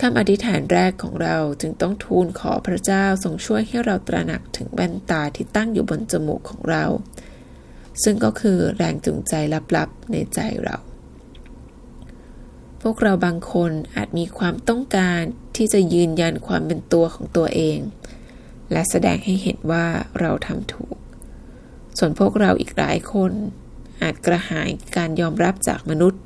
[0.00, 6.84] คำอธิษฐานแรกของเราจึงต้องทูลขอพระเจ้าทรงช่วยให้เราตระหนักถึงแว่นตาที่ตั้งอยู่บนจมูกของเรา
[8.02, 9.34] ซึ่งก็คือแรงจูงใจ
[9.76, 10.76] ลับๆในใจเรา
[12.82, 15.22] พวกเราบางคนอาจมีความต้องการ
[15.56, 17.78] ที่จะยืนยันความเป็นตัวของตัวเอง
[18.72, 19.86] และแสดงให้เห็นว่า
[20.20, 20.96] เราทำถูก
[21.98, 23.32] ส่วนพวกเราอีกหลายคน
[24.02, 26.22] อาจกระหายการยอมรับจากมนุษย์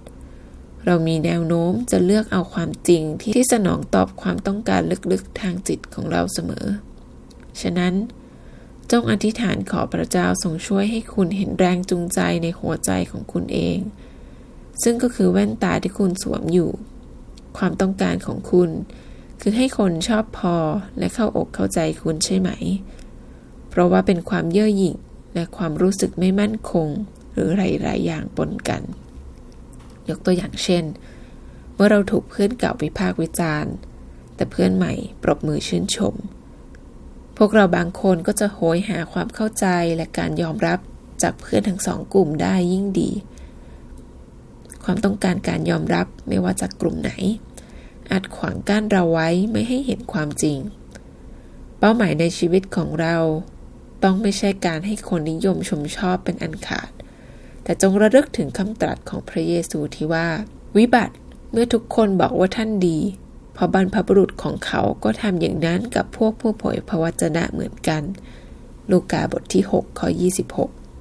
[0.87, 3.03] เรามีแนวโน้มจะเลือกเอาความจริง
[3.35, 4.81] ที่สนองตอบความต้องการ
[5.13, 6.67] ลึกๆทางจิตของเราเสมอ
[7.61, 7.95] ฉะนั้น
[8.91, 13.79] จงอธิษฐานขอพระเจ้าทรงช่วยให้คุณเห็นแรงจูงใจในหัวใจของคุณเอง
[14.83, 16.71] ซึ่งก็คือแว่นตาที่คุณสวมอยู่
[17.59, 18.71] ความต้องการของคุณ
[19.41, 20.57] คือให้คนชอบพอ
[20.99, 22.51] และเข้าอกเข้าใจคุณใช่ไหม
[23.71, 24.97] เพราะว่าเป็นความเย่อหยิ่ง
[25.35, 26.89] และความรู้สึกไม่มั่นคง
[27.33, 28.83] หรือหลายๆอย่างปนกัน
[30.13, 30.85] ยกตัวอย่างเช่น
[31.75, 33.75] เมื่อเราถูกเพื่อนเก่าวิพากษ์วิจารณ์
[34.37, 36.15] แต่เพื่อนใหม่ปรบมือชื่นชม
[37.37, 40.79] พวกเราบางคนก็จะโหยหาความเข้าใจและการยอมรับ
[41.23, 43.11] จากเพื่อนทั้งสองกลุ่มได้ยิ่งดี
[44.85, 47.13] ความต้องการการยอมรับไม่ว่าจากกลุ่มไหน
[48.11, 50.59] อาจขวางกั้นเราไว้ไม่ให้เห็นความจริง
[51.79, 53.17] เป้าหมายในชีวิตของเรา
[54.05, 56.91] ต้องไม่ใช่การให้คนนิยมชมชอบเป็นอันขาด
[57.65, 60.27] แต่จงระลึกถึงคำตรัสของพระเยซูที่ว่า
[60.77, 61.15] วิบัติ
[61.51, 62.99] เมื่อทุกคนบอกว่าท่านดี
[63.57, 68.03] พระบรรพบุรุษของเขาก็ทำอย่างนั้นกับพวกผู้เผยพระวจนะเหมือนกัน
[68.91, 70.09] ลูกาบทที่6ข้อ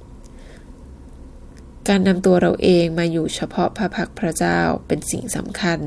[0.08, 5.78] 26 การนำตัวเราเองมาอยู่เฉพาะพระพักพระเจ้าเป็นสิ่งสำคัญ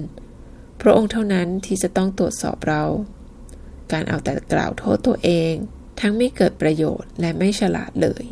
[0.81, 2.83] พระองค์เท่านั้นที่จะต้องตรวจสอบเรา
[3.91, 5.53] การเอาแต่กล่าวโทษตัวเอง
[5.99, 8.23] ทั้งไม่เกิดประโยชน์และไม่ฉลาดเลย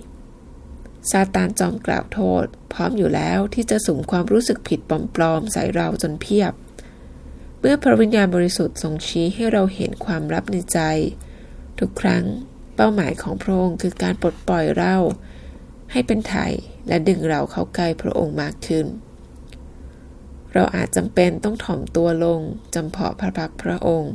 [1.12, 4.80] ซาตานจอมกล่าวโทษ พร้อมอยู่แล้วที่จะสุ่มความรู้สึกผิด
[5.16, 6.54] ปลอมๆใส่เราจนเพียบ
[7.60, 10.80] เมื่อพระวิญญาณบริสุทธิ์ทรงชี้ให้เราเห็นความลับในใจ
[11.80, 12.26] ทุกครั้ง
[12.76, 14.96] เป้าหมายของพระองค์คือการปลดปล่อยเรา
[15.92, 16.54] ให้เป็นไทย
[16.88, 18.86] และดึงเราเข้าใกล้พระองค์มากขึ้น
[20.54, 22.42] เราอาจจำเป็นต้องถ่อมตัวลง
[22.76, 24.14] จำเพาะพระพักพระองค์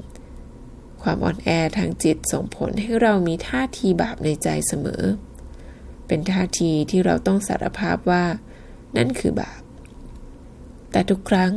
[1.03, 1.49] ความอ่อนแอ
[1.79, 5.03] ทางจิตส่งผลให้เรามีท่าทีบาปในใจเสมอ
[6.09, 8.25] เป็นท่าทีที่เราต้องสารภาพว่า
[8.97, 9.61] นั่นคือบาป
[10.91, 11.53] แต่ทุกครั้ง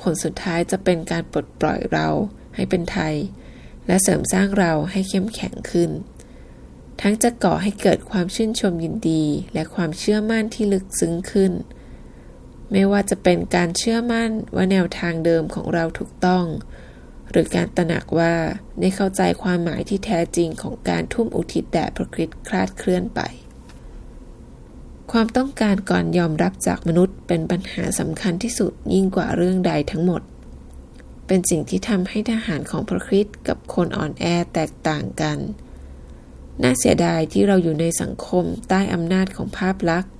[0.00, 2.08] ผลสุดท้ายจะเป็นการปลดปล่อยเรา
[2.54, 3.14] ให้เป็นไทย
[3.86, 5.90] และเสริมสร้างเราให้เข้มแข็งขึ้น
[7.00, 11.52] ทั้งจะก่อให้เกิดความชื่นชมยินดี และความเชื่อมั่นที่ลึกซึ้งขึ้น
[12.72, 16.44] ไม่ว่าจะเป็นการเชื่อมั่นว่าแนวทางเดิมของเราถูกต้อง
[17.30, 18.34] หรือการตระหนักว่า
[18.80, 23.20] ได้เข้าใจความหมายที่แท้จริงของการทุ่มอุทิศแด่พระคริสต์คลาดเคลื่อนไป
[25.12, 30.22] ความต้องการก่อนยอมรับจากมนุษย์เป็นปัญหาสำคัญที่สุดยิ่งกว่าเรื่องใดทั้งหมด
[31.26, 35.38] เป็นสิ่งที่ทำให้ทหารของพระคริสต์กับคนอ่อนแอแตกต่างกัน
[36.62, 40.12] น่าเสียดายที่เราอยู่ในสังคมใต้อำนาจของภาพลักษณ์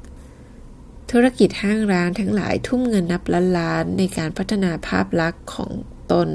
[1.10, 5.70] ธุรกิจห้างร้านทั้งหลายทุ่มเงินนับล้านล้านในการพัฒนาภาพลักษณ์ของ
[6.12, 6.28] ตน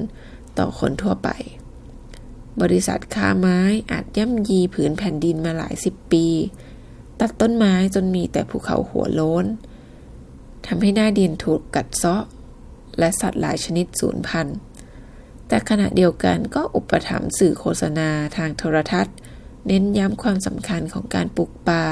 [0.57, 1.29] ต่อคนทั่วไป
[2.61, 3.59] บริษัทค้าไม้
[3.91, 6.25] อาจย่ำยีผืนแผ่นดินมาหลายสิบปี
[7.19, 9.45] ตัดต้นไม้จนมีแต่ภูเขาหัวโล้น
[10.65, 12.23] ทำให้หน้าดินถูกกัดเซาะ
[12.99, 14.58] และสัตว์หลายชนิดสูญพันธุ์
[15.47, 19.15] แต่ขณะเดียวกันก็อุปถัมภ์สื่อโฆษณาทางโทรทัศน์
[19.67, 21.86] เน้นย้ำความสำคัญของการปลูกป่า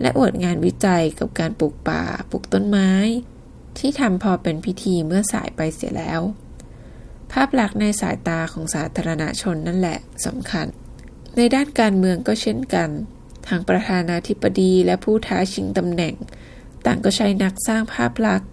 [0.00, 2.90] และอวดงานวิจัยกับการปลูกป่าปลูกต้นไม้
[3.78, 6.20] ที่ทำพอเป็นพิธีเมื่อสายไปเสียแล้ว
[7.32, 10.66] ภาพลักษณ์ในสายตาของสาธารณชนนั่นแหละสำคัญ
[11.36, 12.90] ในด้านการเมืองก็เช่นกัน
[13.48, 16.14] ทางประธานาธิบดีและผู้ท้าชิงตำแหน่ง
[16.86, 18.50] ต่างก็ใช้นักสร้างภาพลักษณ์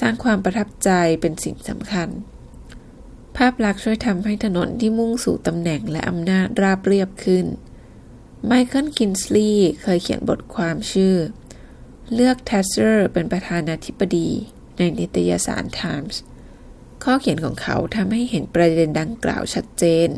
[0.00, 2.08] สร้างความประทับใจเป็นสิ่งสำคัญ
[3.36, 7.46] ภาพลักษณ์ช่วยทำให้ถนนที่มุ่งสู่ตำแหน่งและอำนาจราบเรียบขึ้น
[8.46, 11.16] ไมเคิลกินสลีย์เคยเขียนบทความชื่อ
[12.14, 14.28] เลือกแทชเชอร์เป็นประธานาธิบดี
[14.76, 16.20] ในนิตยสารไทมส์
[17.04, 20.08] ข้อเขียนของเขาทำให้เห็นประเด็นดังกล่าวชัดเจน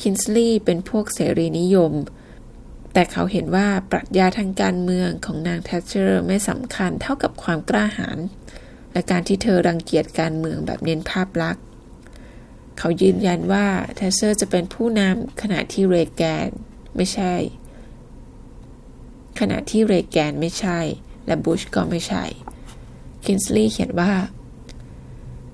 [0.00, 1.92] คินสลีย์เป็นพวกเสรีนิยม
[2.98, 8.18] แต่เขาเห็นว่าปรัชญาทางการเมืองของนางแทชเชอร์ไม่สำคัญเท่ากับความกล้าหาญ
[8.92, 11.64] และการที่เธอรังเกียจการเมืองแบบเน้นภาพลักษณ์
[12.78, 16.48] เขายืนยันว่าแทชเชอร์จะเป็นผู้นำขณะที่เรแกน
[16.96, 17.34] ไม่ใช่
[19.40, 20.80] ขณะที่เรแกนไม่ใช่
[21.26, 22.24] และบุชก็ไม่ใช่
[23.24, 24.12] คินสลีย์เขียนว่า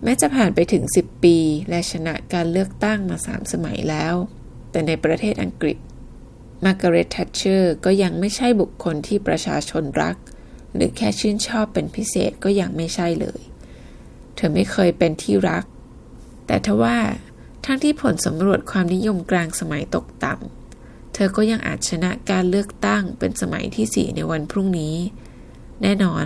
[0.02, 1.37] แม้จะผ่านไปถึง 10 ปี
[1.68, 4.14] และชนะการเลือกตั้งมา 3 สมัยแล้ว
[4.70, 5.78] แต่ในประเทศอังกฤษ
[6.64, 10.16] มาร์กาเร็ตแทชเชอร์ก็ยังไม่ใช่บุคคลที่ประชาชนรัก
[10.75, 13.40] หรือแค่ชื่นชอบเป็นพิเศษก็ยังไม่ใช่เลย
[14.35, 15.64] เธอไม่เคยเป็นที่รัก
[16.46, 16.98] แต่ทว่า
[17.64, 24.96] ทั้งที่ผลสำรวจความนิยมกลางสมัยตกต่ำ เธอก็ยังอาจชนะการเลือกตั้งเป็นสมัยที่สี่ในวันพรุ่งนี้
[25.83, 26.25] แน่นอน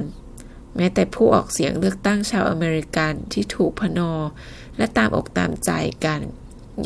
[0.77, 4.12] แม้แต่ผู้ออกเสียงเลือกตั้งชาวอเมริกันที่ถูกพนอ
[4.77, 5.70] และตามอกตามใจ
[6.05, 6.20] กัน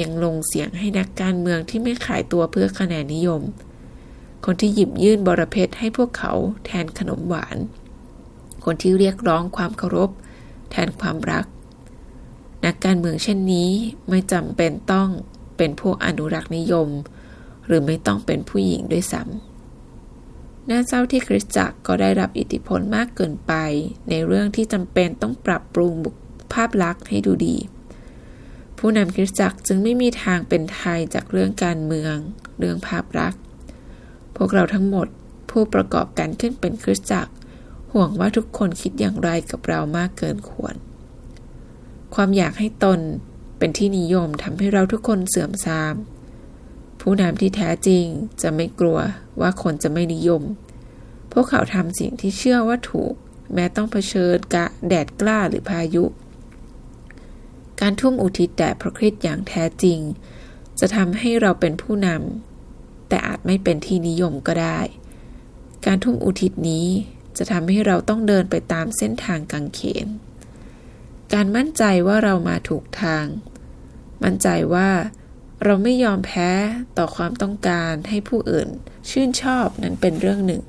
[0.00, 3.42] ยังลงเสียงให้นักการเมืองที่ไม่ขายตัวเพื่อคะแนนนิยม
[4.44, 6.32] คนที่หยิบยื่นบรเพชรให้พวกเขา
[6.64, 7.56] แทนขนมหวาน
[8.64, 10.10] คนที่เรียกร้องความเคารพ
[10.70, 11.44] แทนความรัก
[12.64, 13.70] นักการเมืองเช่นนี้
[14.08, 15.08] ไม่จำเป็นต้อง
[15.56, 16.88] เป็นพวกอนุรักษ์นิยม
[17.66, 23.52] หรือไม่ต้องเป็นผู้หญิงด้วยซ้ำน่าเศร้าที่คริสตจักรก็ได้รับอิทธิพลมากเกินไป
[24.08, 25.94] ในเรื่องที่จำเป็นต้องปรับปรุง
[26.52, 27.56] ภาพลักษณ์ให้ดูดี
[28.84, 32.16] ผู้นำคริสตจักรจึงไม่มีทางเป็นไทยจากเรื่องการเมือง
[32.58, 33.40] เรื่องภาพลักษณ์
[34.36, 35.06] พวกเราทั้งหมด
[35.50, 37.32] ผู้ประกอบการขึ้นเป็นคริสตจักร
[37.92, 40.74] ห่วงว่าทุกคนคิดอย่างไรกับเรามากเกินควร
[42.14, 43.00] ความอยากให้ตน
[43.58, 45.94] เป็นที่นิยมทำให้เราทุกคนเสื่อมทราม
[47.00, 48.04] ผู้นำที่แท้จริง
[48.42, 48.98] จะไม่กลัว
[49.40, 50.42] ว่าคนจะไม่นิยม
[51.32, 53.14] พวกเขาทำสิ่งที่เชื่อว่าถูก
[53.54, 56.04] แม้ต้องเผชิญกะแดดกล้าหรือพายุ
[57.80, 59.98] การทุ่มอุทิศแด่พระคริสต์อย่างแท้จริง
[60.80, 64.80] จะทำให้เราเป็นผู้นำแต่อาจไม่เป็นที่นิยมก็ได้
[65.86, 66.86] การทุ่มอุทิศนี้
[67.38, 70.06] จะทำให้เราต้องเดินไปตามเส้นทางกังเขน
[71.32, 73.24] การมั่นใจว่าเรามาถูกทาง
[74.22, 74.90] มั่นใจว่า
[75.64, 76.50] เราไม่ยอมแพ้
[76.98, 78.68] ต่อความต้องการให้ผู้อื่น
[79.10, 80.62] ชื่นชอบนั้นเป็นเรื่องหนึ่ง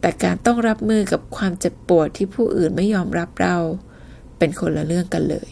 [0.00, 3.56] แต่การต้องรับมือกับความเจ็บปวดที่ผู้อื่นไม่ยอมรับเรา
[4.38, 5.48] เป็นคนละเรื่องกันเลย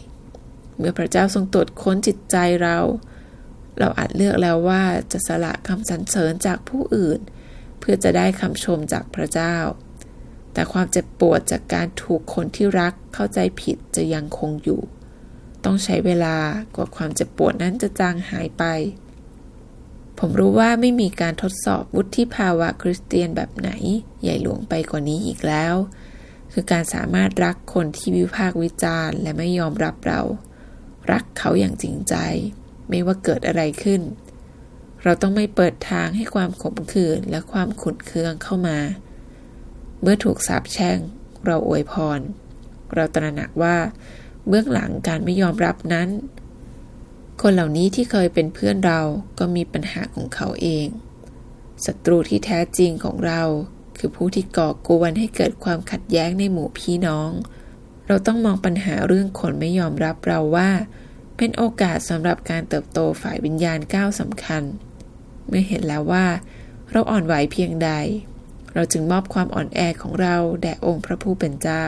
[0.81, 2.77] เมื่อพระเจ้าทรงตรวจค้นจิตใจเรา
[3.79, 7.19] เราอาจเลือกแล้วว่าจะสละคำสรรเสริญจากผู้อื่น
[7.79, 9.55] เพื่อจะได้คำชมจากพระเจ้า
[10.53, 14.81] แต่ความเจ็บปวดจากการถูกคนที่รักเข้าใจผิดจะยังคงอยู่
[15.65, 16.35] ต้องใช้เวลา
[16.75, 18.63] กว่าความเจ็บปวดนั้นจะจางหายไป
[20.19, 23.69] ผมรู้ว่าไม่มีการทดสอบวุฒิภาวะคริสเตียนแบบไหน
[24.21, 25.75] ใหญ่หลวงไปกว่านี้อีกแล้ว
[26.51, 30.21] คือการสามารถรักคนที่วิพากษ์วิจารณ์และไม่ยอมรับเรา
[31.11, 32.15] รักเขาอย่างจริงใจ
[32.89, 34.01] ไม่ว่าเกิดอะไรขึ้น
[35.03, 38.79] เราต้องไม่เปิดทางให้ความขมขื่นและความขุนเคืองเข้ามา
[40.01, 40.99] เมื่อถูกสาปแช่ง
[41.45, 42.19] เราอวยพร
[42.95, 43.77] เราตระหนักว่า
[44.47, 46.09] เบื้องหลังการไม่ยอมรับนั้น
[47.41, 49.01] คนเหล่านี้ที่เคยเป็นเพื่อนเรา
[49.39, 50.87] ก็มีปัญหาของเขาเอง
[51.85, 53.41] ศัตรูที่แท้จริงของเรา
[53.97, 57.31] คือผู้ที่ก่อกวนให้เกิดความขัดแย้งในหมู่พี่น้อง
[58.07, 60.69] เราต้องมองปัญหาเรื่องคนไม่ยอมรับเราว่า
[61.37, 64.63] เป็นโอกาสสำหรับการเติบโตฝ่ายวิญญาณก้าวสำคัญ
[65.47, 66.25] เมื่อเห็นแล้วว่า
[66.91, 67.91] เราอ่อนไหวเพียงใด
[68.73, 71.85] เราจึงมอบความอ่อนแอของเราแด่องค์พระผู้เป็นเจ้า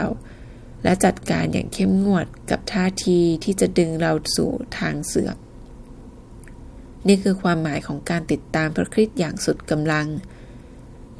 [0.83, 5.37] และจัดการอย่างเข้มงวดกับท่าทีที่จะดึงเราสู่ทางเสื่อม
[7.07, 10.07] นี่คือความหมายของการติดตามพระคริสต์อย่างสุดกำลัง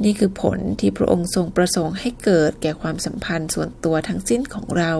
[0.04, 4.94] นี่คือผลที่พระองค์ทรงประสงค์ให้เกิดแก่ความสัมพันธ์ส่วนตัวทั้งสิ้นของเรา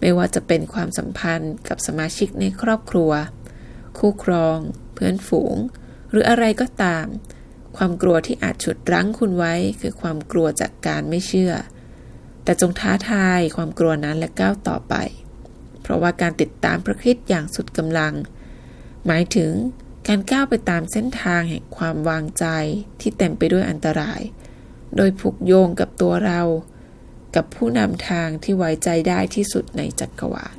[0.00, 3.10] ไม่ว่าจะเป็นความสัมพันธ์กับสมาชิกในครอบครัว
[3.98, 4.58] คู่ครอง
[4.94, 5.56] เพื่อนฝูง
[6.10, 7.06] หรืออะไรก็ตาม
[7.76, 11.52] ความกลัวที่อาจฉุดรั้งคุณไว้คือความกลัวจากการไม่เชื่อ
[12.44, 14.94] แต่จงท้าทายความกลัวนั้นและก้าวต่อไป
[15.82, 18.14] เพราะว่าการติดตามพระคิดอย่างสุดกำลัง
[19.06, 19.52] หมายถึง
[20.08, 22.46] การก้าวไปตามเส้นทางแห่งความวางใจ
[23.00, 24.20] ที่เต็มไปด้วยอันตราย
[24.96, 26.40] โดยผูกโยงกับตัวเรา
[27.36, 30.56] กับผู้นำทางที่ไว้ใจได้ที่สุดในจักรวาล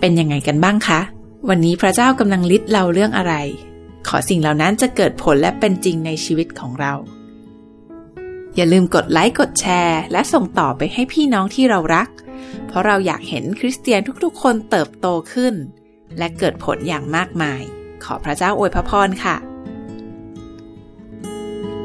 [0.00, 1.00] เป็นยังไงกันบ้างคะ
[1.48, 3.34] วันนี้พระเจ้ากำลังลิดเราเรื่องอะไร
[4.08, 6.92] ขอสิ่งเหล่านั้นจะเกิดผลและเป็นจริงในชีวิตของเรา
[8.56, 12.08] อย่าลืมกดไลค์กดแชร์ และส่งต่อไปให้พี่น้องที่เรารัก
[12.66, 15.54] เพราะเราอยากเห็นคริสเตียนทุกๆ คนเติบโตขึ้น
[16.18, 17.62] และเกิดผลอย่างมากมาย
[18.04, 19.36] ขอพระเจ้าอวยพรค่ะ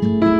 [0.02, 0.39] thank you